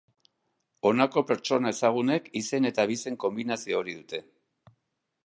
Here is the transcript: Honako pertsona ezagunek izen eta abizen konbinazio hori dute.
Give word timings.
Honako 0.89 1.23
pertsona 1.31 1.73
ezagunek 1.75 2.31
izen 2.43 2.71
eta 2.71 2.87
abizen 2.89 3.21
konbinazio 3.25 3.83
hori 3.83 3.97
dute. 4.01 4.23